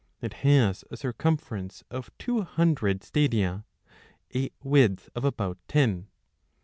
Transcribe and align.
836 0.23 0.41
It 0.41 0.49
has 0.49 0.83
a 0.91 0.97
circumference 0.97 1.83
of 1.91 2.09
two 2.17 2.41
hundred 2.41 3.03
stadia, 3.03 3.65
a 4.33 4.49
width 4.63 5.09
of 5.13 5.23
about 5.23 5.59
ten. 5.67 6.07